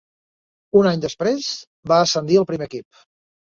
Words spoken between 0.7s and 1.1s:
Un any